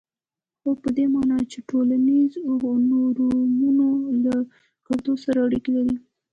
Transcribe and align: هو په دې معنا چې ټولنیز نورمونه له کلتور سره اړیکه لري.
هو 0.61 0.71
په 0.81 0.89
دې 0.97 1.05
معنا 1.13 1.37
چې 1.51 1.59
ټولنیز 1.69 2.31
نورمونه 2.47 3.87
له 4.25 4.35
کلتور 4.87 5.17
سره 5.25 5.39
اړیکه 5.47 5.69
لري. 5.77 5.95